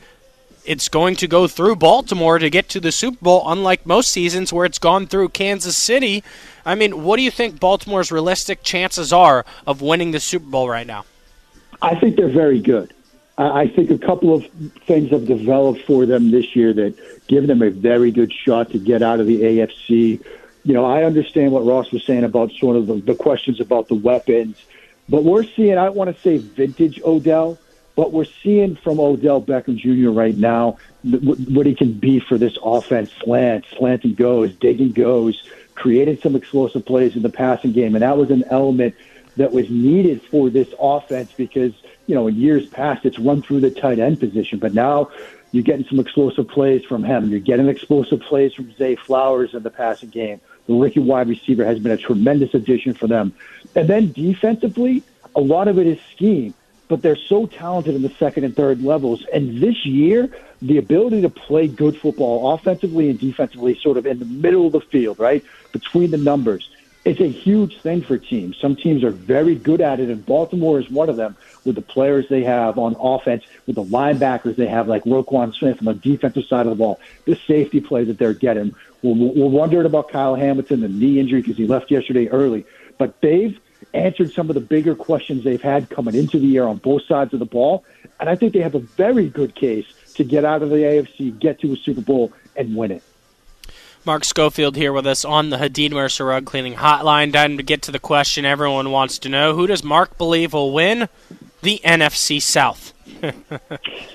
[0.69, 4.53] it's going to go through Baltimore to get to the Super Bowl, unlike most seasons
[4.53, 6.23] where it's gone through Kansas City.
[6.63, 10.69] I mean, what do you think Baltimore's realistic chances are of winning the Super Bowl
[10.69, 11.05] right now?
[11.82, 12.93] I think they're very good.
[13.39, 14.45] I think a couple of
[14.86, 16.93] things have developed for them this year that
[17.27, 20.23] give them a very good shot to get out of the AFC.
[20.65, 23.88] You know, I understand what Ross was saying about sort of the, the questions about
[23.88, 24.55] the weapons,
[25.08, 27.58] but we're seeing, I want to say vintage Odell,
[27.95, 30.10] but we're seeing from Odell Beckham Jr.
[30.10, 35.43] right now what he can be for this offense slant, slanting goes, digging goes,
[35.75, 37.95] creating some explosive plays in the passing game.
[37.95, 38.95] And that was an element
[39.38, 41.73] that was needed for this offense because,
[42.08, 44.60] you know, in years past, it's run through the tight end position.
[44.60, 45.12] But now
[45.52, 47.30] you're getting some explosive plays from him.
[47.30, 50.41] You're getting explosive plays from Zay Flowers in the passing game.
[50.67, 53.34] The rookie wide receiver has been a tremendous addition for them.
[53.75, 55.04] And then defensively,
[55.36, 56.54] a lot of it is scheme
[56.89, 59.23] but they're so talented in the second and third levels.
[59.32, 60.30] And this year,
[60.62, 64.73] the ability to play good football offensively and defensively, sort of in the middle of
[64.73, 65.45] the field, right?
[65.71, 66.69] Between the numbers,
[67.06, 68.58] it's a huge thing for teams.
[68.58, 71.82] Some teams are very good at it, and Baltimore is one of them with the
[71.82, 75.93] players they have on offense, with the linebackers they have, like Roquan Smith on the
[75.93, 78.75] defensive side of the ball, the safety play that they're getting.
[79.04, 82.65] We're, we're wondering about Kyle Hamilton, the knee injury, because he left yesterday early.
[82.97, 83.58] But they've
[83.93, 87.34] answered some of the bigger questions they've had coming into the year on both sides
[87.34, 87.84] of the ball.
[88.19, 91.38] And I think they have a very good case to get out of the AFC,
[91.39, 93.04] get to a Super Bowl, and win it.
[94.06, 97.34] Mark Schofield here with us on the Hadid Mercer Rug Cleaning Hotline.
[97.34, 100.73] Time to get to the question everyone wants to know: Who does Mark believe will
[100.73, 101.10] win
[101.62, 102.93] the NFC South?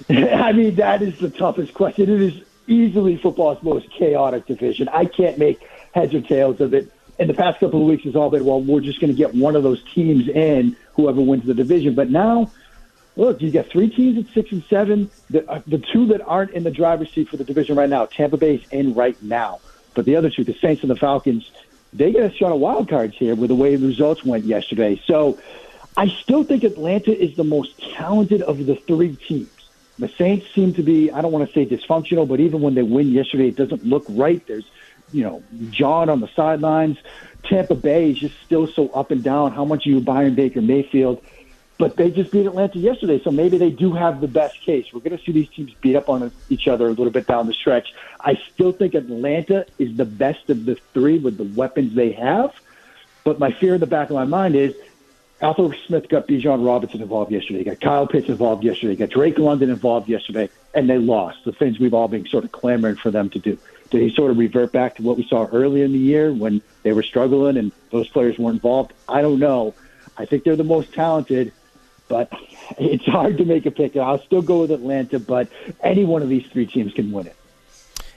[0.08, 2.10] I mean, that is the toughest question.
[2.10, 4.88] It is easily football's most chaotic division.
[4.88, 5.60] I can't make
[5.92, 8.60] heads or tails of it in the past couple of weeks has all been, well,
[8.60, 11.94] we're just going to get one of those teams in, whoever wins the division.
[11.94, 12.50] But now,
[13.16, 15.10] look, you got three teams at six and seven.
[15.30, 18.06] The, uh, the two that aren't in the driver's seat for the division right now,
[18.06, 19.60] Tampa Bay's in right now.
[19.94, 21.50] But the other two, the Saints and the Falcons,
[21.92, 25.00] they get a shot of wild cards here with the way the results went yesterday.
[25.06, 25.38] So
[25.96, 29.48] I still think Atlanta is the most talented of the three teams.
[29.96, 32.82] The Saints seem to be, I don't want to say dysfunctional, but even when they
[32.82, 34.44] win yesterday, it doesn't look right.
[34.44, 34.68] There's
[35.12, 36.98] you know, John on the sidelines.
[37.44, 39.52] Tampa Bay is just still so up and down.
[39.52, 41.22] How much are you buying Baker Mayfield?
[41.76, 44.86] But they just beat Atlanta yesterday, so maybe they do have the best case.
[44.92, 47.48] We're going to see these teams beat up on each other a little bit down
[47.48, 47.92] the stretch.
[48.20, 52.54] I still think Atlanta is the best of the three with the weapons they have.
[53.24, 54.74] But my fear in the back of my mind is
[55.42, 59.68] Arthur Smith got Bijan Robinson involved yesterday, got Kyle Pitts involved yesterday, got Drake London
[59.68, 61.38] involved yesterday, and they lost.
[61.44, 63.58] The things we've all been sort of clamoring for them to do.
[63.90, 66.92] He sort of revert back to what we saw earlier in the year when they
[66.92, 68.92] were struggling and those players weren't involved?
[69.08, 69.74] I don't know.
[70.16, 71.52] I think they're the most talented,
[72.08, 72.32] but
[72.78, 73.96] it's hard to make a pick.
[73.96, 75.48] I'll still go with Atlanta, but
[75.82, 77.36] any one of these three teams can win it.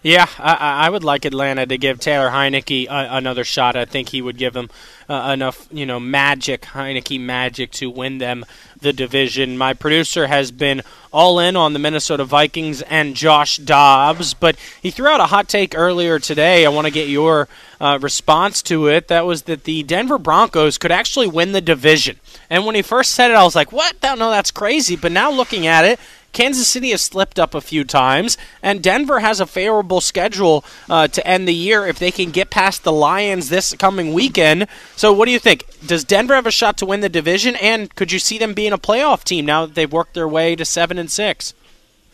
[0.08, 3.76] Yeah, I, I would like Atlanta to give Taylor Heinicke another shot.
[3.76, 4.70] I think he would give them
[5.10, 8.46] uh, enough, you know, magic, Heinicke magic to win them
[8.80, 9.58] the division.
[9.58, 14.92] My producer has been all in on the Minnesota Vikings and Josh Dobbs, but he
[14.92, 16.66] threw out a hot take earlier today.
[16.66, 17.50] I want to get your
[17.82, 19.10] uh, response to it.
[19.10, 22.18] That was that the Denver Broncos could actually win the division.
[22.50, 23.98] And when he first said it, I was like, what?
[24.02, 24.96] No, that's crazy.
[24.96, 26.00] But now looking at it,
[26.38, 31.08] Kansas City has slipped up a few times, and Denver has a favorable schedule uh,
[31.08, 34.68] to end the year if they can get past the Lions this coming weekend.
[34.96, 35.66] So, what do you think?
[35.84, 38.72] Does Denver have a shot to win the division, and could you see them being
[38.72, 41.56] a playoff team now that they've worked their way to seven and six?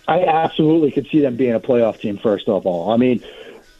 [0.07, 2.17] I absolutely could see them being a playoff team.
[2.17, 3.21] First of all, I mean,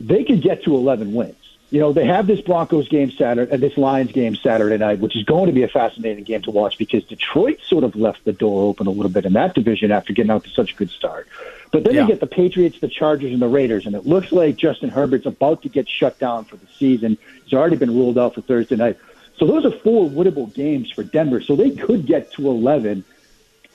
[0.01, 1.37] they could get to eleven wins
[1.73, 5.15] you know, they have this Broncos game Saturday, uh, this Lions game Saturday night, which
[5.15, 8.31] is going to be a fascinating game to watch because Detroit sort of left the
[8.31, 10.91] door open a little bit in that division after getting out to such a good
[10.91, 11.27] start.
[11.71, 12.01] But then yeah.
[12.01, 15.25] you get the Patriots, the Chargers, and the Raiders, and it looks like Justin Herbert's
[15.25, 17.17] about to get shut down for the season.
[17.43, 18.99] He's already been ruled out for Thursday night.
[19.37, 21.41] So those are four winnable games for Denver.
[21.41, 23.03] So they could get to 11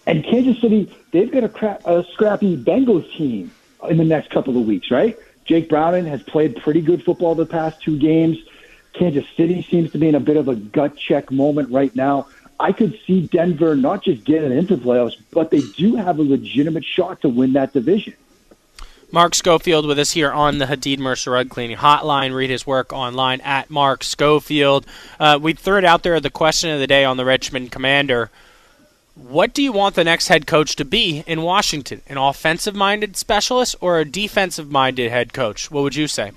[0.07, 3.51] And Kansas City, they've got a, cra- a scrappy Bengals team
[3.91, 5.19] in the next couple of weeks, right?
[5.49, 8.37] Jake Browning has played pretty good football the past two games.
[8.93, 12.27] Kansas City seems to be in a bit of a gut check moment right now.
[12.61, 16.85] I could see Denver not just getting into playoffs, but they do have a legitimate
[16.85, 18.15] shot to win that division.
[19.11, 22.35] Mark Schofield with us here on the Hadid Mercer Rug Cleaning Hotline.
[22.35, 24.85] Read his work online at Mark Schofield.
[25.19, 28.31] Uh, we threw it out there the question of the day on the Richmond Commander.
[29.19, 32.03] What do you want the next head coach to be in Washington?
[32.07, 35.73] An offensive minded specialist or a defensive minded head coach?
[35.73, 36.31] What would you say?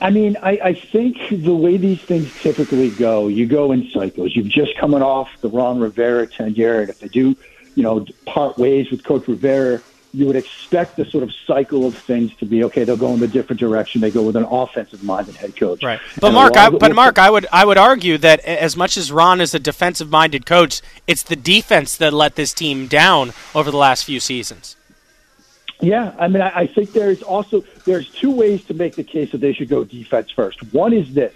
[0.00, 4.36] I mean, I, I think the way these things typically go, you go in cycles.
[4.36, 7.36] You've just coming off the Ron Rivera tenure, and if they do,
[7.74, 11.96] you know, part ways with Coach Rivera, you would expect the sort of cycle of
[11.96, 12.84] things to be okay.
[12.84, 14.00] They'll go in a different direction.
[14.00, 15.82] They go with an offensive-minded head coach.
[15.82, 16.00] Right.
[16.20, 19.40] But Mark, I, but Mark, I would I would argue that as much as Ron
[19.40, 24.04] is a defensive-minded coach, it's the defense that let this team down over the last
[24.04, 24.76] few seasons.
[25.80, 29.32] Yeah, I mean, I, I think there's also there's two ways to make the case
[29.32, 30.60] that they should go defense first.
[30.74, 31.34] One is this: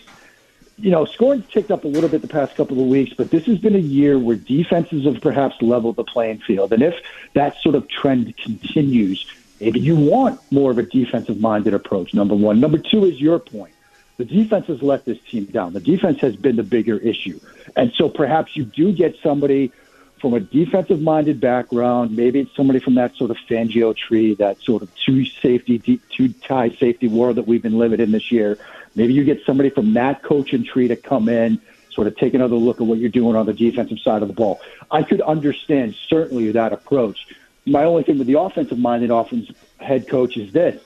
[0.79, 3.47] you know, scoring's ticked up a little bit the past couple of weeks, but this
[3.47, 6.73] has been a year where defenses have perhaps leveled the playing field.
[6.73, 6.95] And if
[7.35, 9.25] that sort of trend continues,
[9.61, 12.61] maybe you want more of a defensive minded approach, number one.
[12.61, 13.75] Number two is your point.
[14.17, 15.73] The defense has let this team down.
[15.73, 17.41] The defense has been the bigger issue.
[17.77, 19.73] And so perhaps you do get somebody
[20.21, 22.17] from a defensive minded background.
[22.17, 26.29] Maybe it's somebody from that sort of Fangio tree, that sort of two safety, two
[26.33, 28.59] tie safety war that we've been living in this year
[28.95, 32.57] Maybe you get somebody from that coaching tree to come in, sort of take another
[32.57, 34.61] look at what you're doing on the defensive side of the ball.
[34.91, 37.27] I could understand certainly that approach.
[37.67, 40.83] My only thing with the offensive minded offense head coach is this.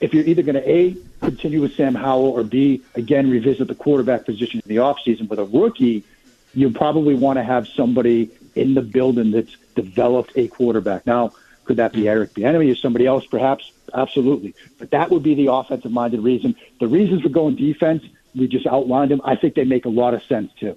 [0.00, 3.74] If you're either going to A, continue with Sam Howell, or B, again, revisit the
[3.74, 6.04] quarterback position in the offseason with a rookie,
[6.54, 11.06] you probably want to have somebody in the building that's developed a quarterback.
[11.06, 11.32] Now,
[11.64, 13.70] could that be Eric Bieniemy or somebody else, perhaps?
[13.94, 14.54] Absolutely.
[14.78, 16.56] But that would be the offensive minded reason.
[16.80, 18.02] The reasons for going defense,
[18.34, 19.20] we just outlined them.
[19.24, 20.76] I think they make a lot of sense too.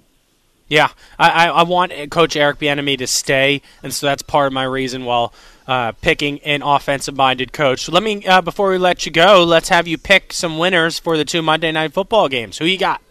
[0.66, 4.64] Yeah, I, I want Coach Eric Bieniemy to stay, and so that's part of my
[4.64, 5.34] reason while
[5.68, 7.84] uh, picking an offensive-minded coach.
[7.84, 10.98] So let me, uh, before we let you go, let's have you pick some winners
[10.98, 12.56] for the two Monday night football games.
[12.56, 13.02] Who you got?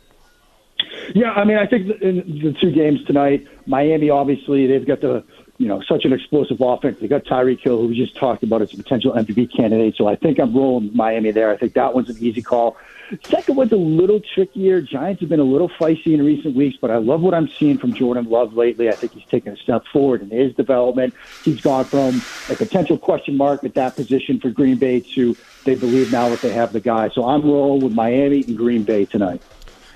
[1.13, 5.23] Yeah, I mean, I think in the two games tonight, Miami obviously they've got the
[5.57, 6.99] you know, such an explosive offense.
[6.99, 9.95] They got Tyreek Hill, who we just talked about as a potential MVP candidate.
[9.95, 11.51] So I think I'm rolling Miami there.
[11.51, 12.75] I think that one's an easy call.
[13.25, 14.81] Second one's a little trickier.
[14.81, 17.77] Giants have been a little feisty in recent weeks, but I love what I'm seeing
[17.77, 18.89] from Jordan Love lately.
[18.89, 21.13] I think he's taken a step forward in his development.
[21.43, 25.35] He's gone from a potential question mark at that position for Green Bay to
[25.65, 27.09] they believe now that they have the guy.
[27.09, 29.41] So I'm rolling with Miami and Green Bay tonight.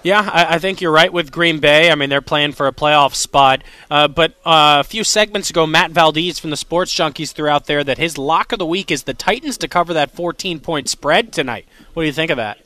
[0.08, 1.92] Yeah, I, I, think you're right with Green Bay.
[1.92, 3.62] I mean, they're playing for a playoff spot.
[3.92, 7.66] Uh, but uh, a few segments ago, Matt Valdez from the Sports Junkies threw out
[7.66, 10.88] there that his lock of the week is the Titans to cover that 14 point
[10.88, 11.66] spread tonight.
[11.94, 12.58] What do you think of that?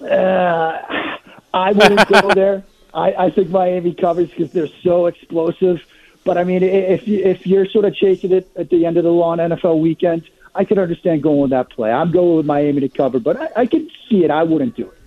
[0.00, 1.18] Uh,
[1.52, 2.64] I wouldn't go there.
[2.94, 5.82] I, I think Miami covers because they're so explosive.
[6.24, 9.04] But I mean, if you, if you're sort of chasing it at the end of
[9.04, 11.92] the long NFL weekend, I can understand going with that play.
[11.92, 14.30] I'm going with Miami to cover, but I, I can see it.
[14.30, 15.01] I wouldn't do it.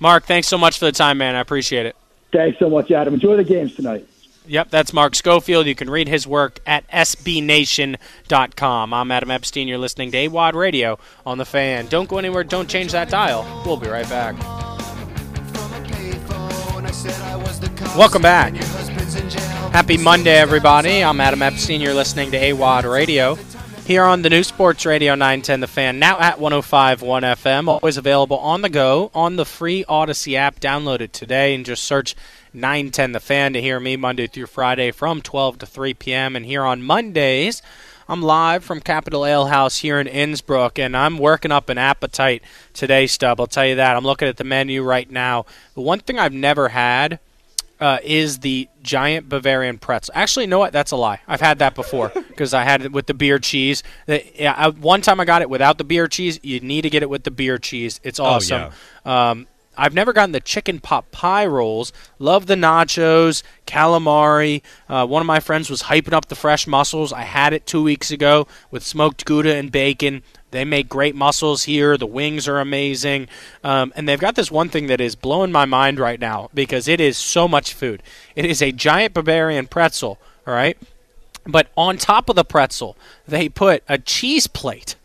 [0.00, 1.34] Mark, thanks so much for the time, man.
[1.34, 1.96] I appreciate it.
[2.32, 3.14] Thanks so much, Adam.
[3.14, 4.06] Enjoy the games tonight.
[4.46, 5.66] Yep, that's Mark Schofield.
[5.66, 8.94] You can read his work at sbnation.com.
[8.94, 9.68] I'm Adam Epstein.
[9.68, 11.86] You're listening to AWOD Radio on The Fan.
[11.86, 12.44] Don't go anywhere.
[12.44, 13.62] Don't change that dial.
[13.66, 14.36] We'll be right back.
[17.94, 18.54] Welcome back.
[19.72, 21.04] Happy Monday, everybody.
[21.04, 21.82] I'm Adam Epstein.
[21.82, 23.34] You're listening to AWOD Radio
[23.88, 27.68] here on the new Sports Radio 910 The Fan, now at 105.1 FM.
[27.68, 30.60] Always available on the go on the free Odyssey app.
[30.60, 32.14] Download it today and just search
[32.52, 36.36] 910 The Fan to hear me Monday through Friday from 12 to 3 p.m.
[36.36, 37.62] And here on Mondays,
[38.06, 42.42] I'm live from Capital Ale House here in Innsbrook, and I'm working up an appetite
[42.74, 43.40] today, Stub.
[43.40, 43.96] I'll tell you that.
[43.96, 45.46] I'm looking at the menu right now.
[45.72, 47.20] The one thing I've never had
[47.80, 50.12] uh, is the giant Bavarian pretzel.
[50.16, 50.72] Actually, you know what?
[50.72, 51.20] That's a lie.
[51.28, 53.82] I've had that before because I had it with the beer cheese.
[54.08, 56.40] I, one time I got it without the beer cheese.
[56.42, 58.00] You need to get it with the beer cheese.
[58.02, 58.62] It's awesome.
[58.62, 58.72] Oh,
[59.06, 59.30] yeah.
[59.30, 59.46] um,
[59.78, 61.92] I've never gotten the chicken pot pie rolls.
[62.18, 64.62] Love the nachos, calamari.
[64.88, 67.12] Uh, one of my friends was hyping up the fresh mussels.
[67.12, 70.24] I had it two weeks ago with smoked gouda and bacon.
[70.50, 71.96] They make great mussels here.
[71.96, 73.28] The wings are amazing.
[73.62, 76.88] Um, and they've got this one thing that is blowing my mind right now because
[76.88, 78.02] it is so much food.
[78.34, 80.76] It is a giant Bavarian pretzel, all right?
[81.46, 84.96] But on top of the pretzel, they put a cheese plate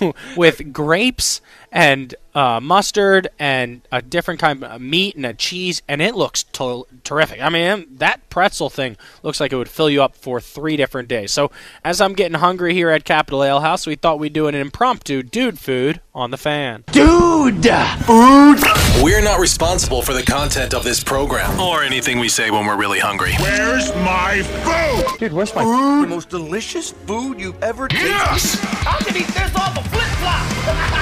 [0.36, 1.40] with grapes
[1.72, 6.42] and uh, mustard and a different kind of meat and a cheese, and it looks
[6.44, 7.40] to- terrific.
[7.42, 11.08] I mean, that pretzel thing looks like it would fill you up for three different
[11.08, 11.32] days.
[11.32, 11.50] So,
[11.84, 15.22] as I'm getting hungry here at Capital Ale House, we thought we'd do an impromptu
[15.22, 16.84] dude food on the fan.
[16.92, 17.64] Dude!
[18.04, 18.58] Food!
[19.02, 22.76] We're not responsible for the content of this program or anything we say when we're
[22.76, 23.32] really hungry.
[23.40, 25.18] Where's my food?
[25.18, 26.04] Dude, where's my food?
[26.04, 28.08] The most delicious food you've ever tasted.
[28.08, 28.58] Yes!
[28.86, 30.98] I can eat this off a flip flop.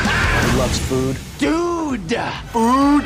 [0.60, 1.16] He loves food.
[1.38, 2.10] Dude!
[2.52, 3.04] Food!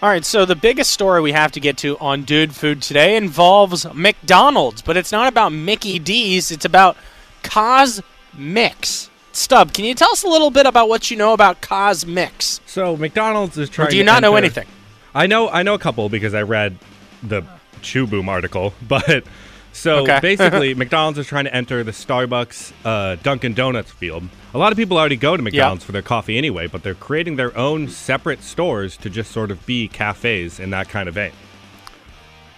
[0.00, 3.14] All right, so the biggest story we have to get to on Dude Food today
[3.14, 6.96] involves McDonald's, but it's not about Mickey D's, it's about
[7.42, 9.10] CosMc's.
[9.32, 12.62] Stub, can you tell us a little bit about what you know about CosMc's?
[12.64, 13.88] So McDonald's is trying.
[13.88, 14.66] Or do you to not know anything?
[15.14, 16.78] I know I know a couple because I read
[17.22, 17.42] the
[17.82, 19.24] Chewboom article, but
[19.74, 20.18] so Okay.
[20.22, 24.24] basically McDonald's is trying to enter the Starbucks uh, Dunkin' Donuts field.
[24.54, 27.36] A lot of people already go to McDonald's for their coffee anyway, but they're creating
[27.36, 31.32] their own separate stores to just sort of be cafes in that kind of vein.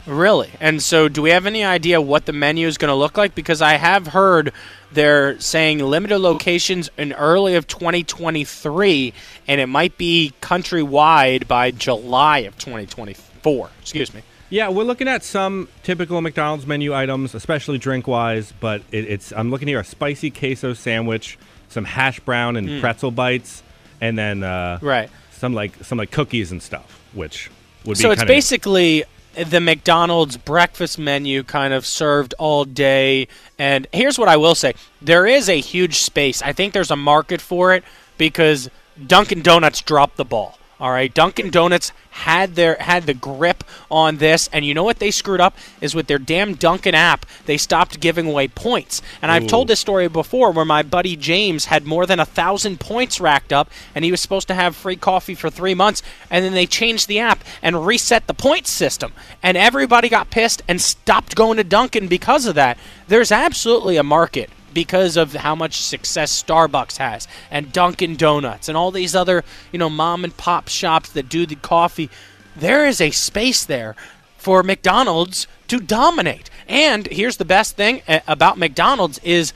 [0.06, 0.50] Really?
[0.60, 3.34] And so, do we have any idea what the menu is going to look like?
[3.34, 4.52] Because I have heard
[4.92, 9.12] they're saying limited locations in early of 2023,
[9.48, 13.70] and it might be countrywide by July of 2024.
[13.80, 14.22] Excuse me.
[14.48, 18.52] Yeah, we're looking at some typical McDonald's menu items, especially drink wise.
[18.60, 23.10] But it, it's I'm looking here a spicy queso sandwich, some hash brown and pretzel
[23.10, 23.62] bites,
[24.00, 24.78] and then uh.
[24.80, 25.10] Right.
[25.32, 27.50] some like some like cookies and stuff, which
[27.84, 29.04] would be So it's basically
[29.36, 33.28] the McDonald's breakfast menu kind of served all day.
[33.58, 36.42] And here's what I will say there is a huge space.
[36.42, 37.84] I think there's a market for it
[38.16, 38.70] because
[39.06, 40.58] Dunkin' Donuts dropped the ball.
[40.78, 44.98] All right, Dunkin' Donuts had their had the grip on this, and you know what
[44.98, 47.24] they screwed up is with their damn Dunkin' app.
[47.46, 51.66] They stopped giving away points, and I've told this story before, where my buddy James
[51.66, 54.96] had more than a thousand points racked up, and he was supposed to have free
[54.96, 59.14] coffee for three months, and then they changed the app and reset the points system,
[59.42, 62.76] and everybody got pissed and stopped going to Dunkin' because of that.
[63.08, 68.76] There's absolutely a market because of how much success Starbucks has and Dunkin' Donuts and
[68.76, 72.10] all these other, you know, mom and pop shops that do the coffee.
[72.54, 73.96] There is a space there
[74.36, 76.50] for McDonald's to dominate.
[76.68, 79.54] And here's the best thing uh, about McDonald's is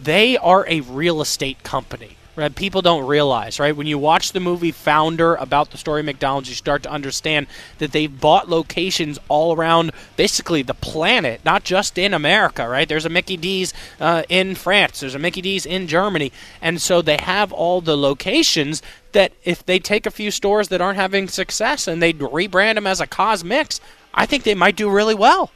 [0.00, 2.16] they are a real estate company.
[2.40, 2.54] Right?
[2.54, 3.76] People don't realize, right?
[3.76, 7.46] When you watch the movie Founder about the story of McDonald's, you start to understand
[7.78, 12.88] that they've bought locations all around basically the planet, not just in America, right?
[12.88, 17.02] There's a Mickey D's uh, in France, there's a Mickey D's in Germany, and so
[17.02, 21.28] they have all the locations that if they take a few stores that aren't having
[21.28, 23.80] success and they rebrand them as a CosMc's,
[24.14, 25.50] I think they might do really well.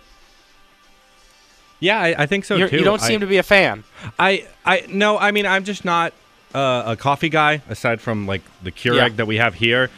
[1.80, 2.78] Yeah, I, I think so You're, too.
[2.78, 3.84] you don't I- seem to be a fan.
[4.18, 6.12] I, I no, I mean I'm just not
[6.54, 9.08] uh, a coffee guy aside from like the Keurig Yeah.
[9.16, 9.90] that we have here.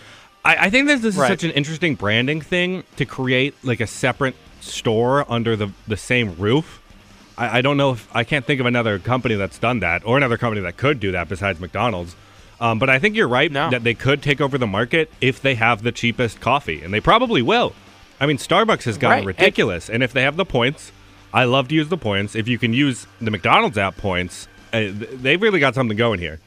[0.44, 1.28] I, I think this, this is Right.
[1.28, 6.36] such an interesting branding thing to create like a separate store under the the same
[6.36, 6.80] roof.
[7.38, 10.16] I, I don't know if I can't think of another company that's done that or
[10.16, 12.16] another company that could do that besides McDonald's.
[12.58, 13.68] Um, but I think you're right No.
[13.68, 17.00] that they could take over the market if they have the cheapest coffee, and they
[17.00, 17.74] probably will.
[18.18, 19.36] I mean, Starbucks has gotten Right.
[19.36, 20.90] Ridiculous, and if they have the points,
[21.34, 22.34] I love to use the points.
[22.34, 26.40] If you can use the McDonald's app points, uh, they've really got something going here.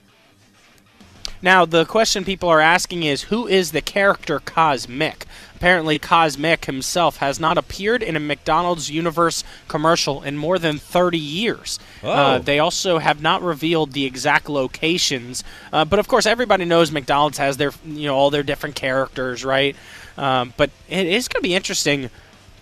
[1.41, 5.23] Now, the question people are asking is who is the character CosMc?
[5.55, 11.17] Apparently, CosMc himself has not appeared in a McDonald's universe commercial in more than 30
[11.17, 11.79] years.
[12.03, 12.39] Uh, Oh.
[12.39, 17.37] they also have not revealed the exact locations, uh, but of course, everybody knows McDonald's
[17.37, 19.75] has their, you know, all their different characters, right?
[20.17, 22.09] Um, but it is going to be interesting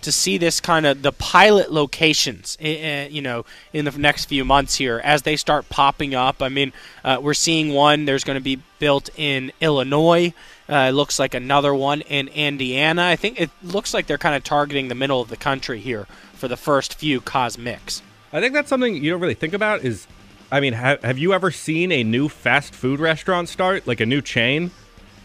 [0.02, 4.26] to see this kind of the pilot locations, eh, eh, you know, in the next
[4.26, 6.42] few months here as they start popping up.
[6.42, 6.72] I mean,
[7.04, 8.04] uh, we're seeing one.
[8.04, 10.32] There's going to be built in Illinois.
[10.68, 13.06] Uh, it looks like another one in Indiana.
[13.06, 16.06] I think it looks like they're kind of targeting the middle of the country here
[16.34, 18.02] for the first few CosMc's.
[18.32, 19.84] I think that's something you don't really think about.
[19.84, 20.06] Is,
[20.52, 24.06] I mean, ha- have you ever seen a new fast food restaurant start, like a
[24.06, 24.70] new chain?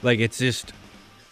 [0.01, 0.73] Like it's just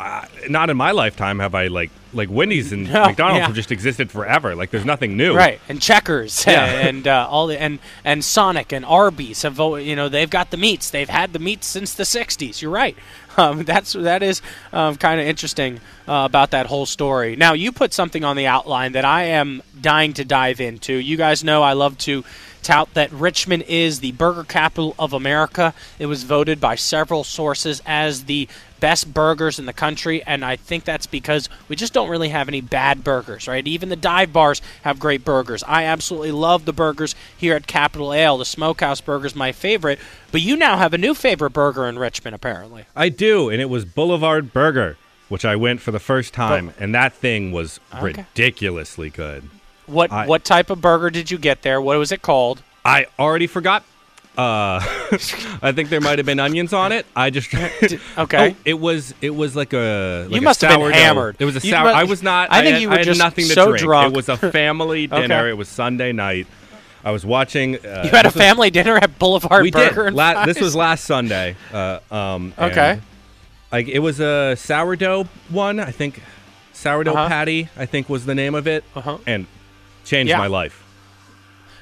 [0.01, 3.45] uh, not in my lifetime have I like like Wendy's and No, McDonald's yeah.
[3.47, 4.55] have just existed forever.
[4.55, 5.35] Like there's nothing new.
[5.35, 6.65] Right, and Checkers, Yeah.
[6.65, 10.57] and uh, all the and and Sonic and Arby's have you know they've got the
[10.57, 10.89] meats.
[10.89, 12.61] They've had the meats since the '60s.
[12.61, 12.97] You're right.
[13.37, 14.41] Um, that's that is
[14.73, 17.37] um, kind of interesting uh, about that whole story.
[17.37, 20.93] Now you put something on the outline that I am dying to dive into.
[20.95, 22.25] You guys know I love to
[22.61, 25.73] tout that Richmond is the burger capital of America.
[25.97, 28.49] It was voted by several sources as the
[28.81, 32.49] best burgers in the country, and I think that's because we just don't really have
[32.49, 33.65] any bad burgers, right?
[33.65, 35.63] Even the dive bars have great burgers.
[35.65, 38.37] I absolutely love the burgers here at Capital Ale.
[38.37, 39.99] The Smokehouse burger is my favorite,
[40.33, 42.83] but you now have a new favorite burger in Richmond, apparently.
[42.93, 44.97] I do, and it was Boulevard Burger,
[45.29, 48.25] which I went for the first time, and that thing was Okay.
[48.33, 49.49] ridiculously good.
[49.85, 51.79] What I- what type of burger did you get there?
[51.81, 52.61] What was it called?
[52.83, 53.83] I already forgot.
[54.37, 54.79] Uh,
[55.61, 57.05] I think there might have been onions on it.
[57.15, 57.53] I just
[58.17, 58.51] okay.
[58.51, 61.35] Oh, it was it was like a like You a must have been hammered.
[61.39, 61.85] It was a You sour.
[61.85, 62.49] mu- I was not.
[62.51, 63.79] I think had- you were just nothing to so drink.
[63.83, 64.13] drunk.
[64.13, 65.23] It was a family dinner.
[65.41, 65.49] Okay.
[65.49, 66.47] It was Sunday night.
[67.03, 67.75] I was watching.
[67.75, 70.05] Uh, You had a this was- family dinner at Boulevard we Burger.
[70.05, 70.13] did.
[70.13, 71.55] La- this was last Sunday.
[71.73, 72.99] Uh, um, Okay.
[73.71, 75.79] Like it was a sourdough one.
[75.79, 76.21] I think
[76.73, 77.27] sourdough Uh-huh.
[77.27, 77.67] patty.
[77.77, 78.83] I think was the name of it.
[78.95, 79.17] Uh-huh.
[79.27, 79.45] And
[80.05, 80.37] changed Yeah.
[80.37, 80.83] my life.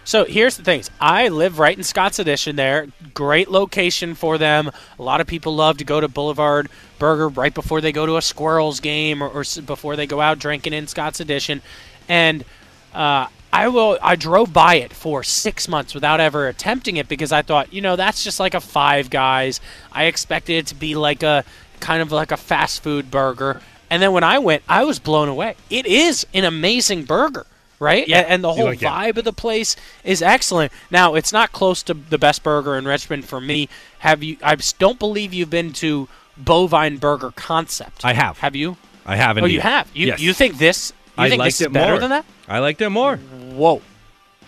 [0.10, 0.90] So here's the things.
[1.00, 2.88] I live right in Scott's Addition there.
[3.14, 4.72] Great location for them.
[4.98, 8.18] A lot of people love to go to Boulevard Burger right before they go to
[8.18, 11.62] a Squirrels game or, or before they go out drinking in Scott's Addition.
[12.08, 12.44] And
[12.92, 14.00] uh, I will.
[14.02, 17.82] I drove by it for six months without ever attempting it because I thought, you
[17.82, 19.62] know, that's just like a Five Guys.
[19.92, 21.46] I expected it to be like a
[21.82, 23.62] kind of like a fast food burger.
[23.92, 25.54] And then when I went, I was blown away.
[25.70, 27.46] It is an amazing burger,
[27.80, 28.08] right?
[28.08, 28.20] Yeah.
[28.28, 28.86] And, the whole like it.
[28.86, 30.72] vibe of the place is excellent.
[30.92, 33.70] Now, it's not close to the best burger in Richmond for me.
[34.00, 34.38] Have you?
[34.44, 36.08] I don't believe you've been to
[36.38, 38.06] Bovine Burger Concept.
[38.06, 38.40] I have.
[38.40, 38.78] Have you?
[39.06, 39.44] I haven't.
[39.44, 39.90] Oh, you have.
[39.94, 40.20] You yes.
[40.22, 40.94] you think this?
[41.18, 42.00] You I think liked this it better more.
[42.00, 42.26] than that?
[42.48, 43.18] I liked it more.
[43.18, 43.82] Whoa.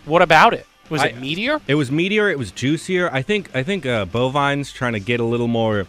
[0.06, 0.66] What about it?
[0.90, 1.62] Was I- it meteor?
[1.68, 2.32] It was meatier.
[2.32, 3.10] It was juicier.
[3.12, 3.54] I think.
[3.56, 5.88] I think uh, bovine's trying to get a little more.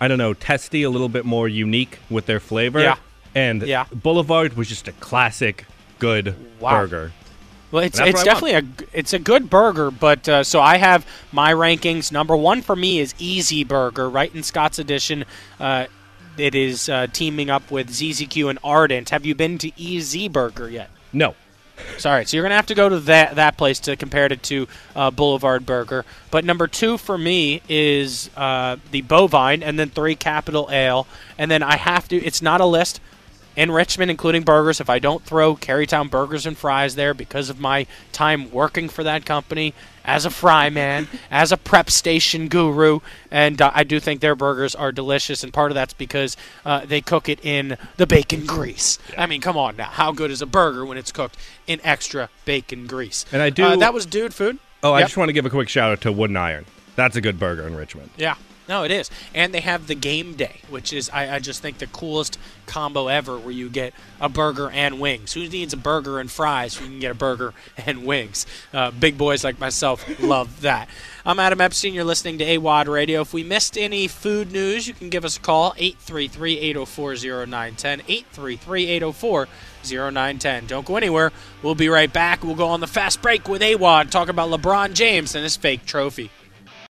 [0.00, 2.80] I don't know, testy, a little bit more unique with their flavor.
[2.80, 2.96] Yeah.
[3.34, 3.86] And Yeah.
[3.92, 5.64] Boulevard was just a classic,
[5.98, 6.80] good Wow.
[6.82, 7.12] burger.
[7.70, 11.06] Well, it's it's definitely a g- it's a good burger, but uh, so I have
[11.32, 12.10] my rankings.
[12.10, 15.26] Number one for me is Easy Burger, right in Scott's Addition.
[15.60, 15.84] Uh,
[16.38, 19.10] it is uh, teaming up with ZZQ and Ardent.
[19.10, 20.88] Have you been to Easy Burger yet?
[21.12, 21.34] No.
[21.98, 24.66] Sorry, so you're gonna have to go to that that place to compare it to
[24.96, 26.04] uh, Boulevard Burger.
[26.30, 31.50] But number two for me is uh, the Bovine, and then three Capital Ale, and
[31.50, 32.16] then I have to.
[32.16, 33.00] It's not a list
[33.58, 34.80] in Richmond, including burgers.
[34.80, 39.02] If I don't throw Carytown Burgers and Fries there because of my time working for
[39.02, 43.00] that company as a fry man, as a prep station guru,
[43.32, 45.42] and uh, I do think their burgers are delicious.
[45.42, 48.96] And part of that's because uh, they cook it in the bacon grease.
[49.18, 51.36] I mean, come on now, how good is a burger when it's cooked
[51.66, 53.26] in extra bacon grease?
[53.32, 54.60] And I do- Uh, that was Dude Food.
[54.84, 56.64] Oh, I just want to give a quick shout out to Wooden Iron.
[56.94, 58.10] That's a good burger in Richmond.
[58.16, 58.36] Yeah.
[58.68, 59.10] No, it is.
[59.34, 63.08] And they have the game day, which is, I, I just think, the coolest combo
[63.08, 65.32] ever where you get a burger and wings.
[65.32, 67.54] Who needs a burger and fries you can get a burger
[67.86, 68.44] and wings?
[68.72, 70.88] Uh, big boys like myself love that.
[71.24, 71.94] I'm Adam Epstein.
[71.94, 73.22] You're listening to AWadd Radio.
[73.22, 77.14] If we missed any food news, you can give us a call 833 804
[77.46, 78.00] 0910.
[78.06, 79.48] 833 804
[79.84, 80.66] 0910.
[80.66, 81.32] Don't go anywhere.
[81.62, 82.44] We'll be right back.
[82.44, 85.86] We'll go on the fast break with AWadd, talk about LeBron James and his fake
[85.86, 86.30] trophy.